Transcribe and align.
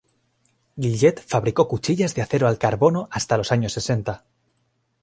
Gillette 0.79 1.21
fabricó 1.27 1.67
cuchillas 1.67 2.15
de 2.15 2.23
acero 2.23 2.47
al 2.47 2.57
carbono 2.57 3.07
hasta 3.11 3.37
los 3.37 3.51
años 3.51 3.73
sesenta. 3.73 4.25